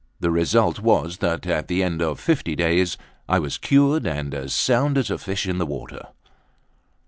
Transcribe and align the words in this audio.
The 0.19 0.31
result 0.31 0.79
was 0.79 1.17
that 1.19 1.45
at 1.45 1.67
the 1.67 1.83
end 1.83 2.01
of 2.01 2.19
fifty 2.19 2.55
days 2.55 2.97
I 3.29 3.37
was 3.37 3.59
cured 3.59 4.07
and 4.07 4.33
as 4.33 4.51
sound 4.51 4.97
as 4.97 5.11
a 5.11 5.19
fish 5.19 5.47
in 5.47 5.59
the 5.59 5.65
water. 5.67 6.07